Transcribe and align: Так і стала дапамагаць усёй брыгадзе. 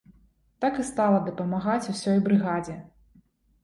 Так 0.65 0.79
і 0.85 0.85
стала 0.89 1.21
дапамагаць 1.29 1.89
усёй 1.97 2.17
брыгадзе. 2.29 2.83